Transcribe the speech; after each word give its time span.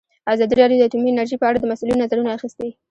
ازادي 0.33 0.53
راډیو 0.61 0.79
د 0.79 0.83
اټومي 0.87 1.09
انرژي 1.11 1.37
په 1.39 1.45
اړه 1.49 1.57
د 1.59 1.65
مسؤلینو 1.71 2.01
نظرونه 2.03 2.29
اخیستي. 2.37 2.69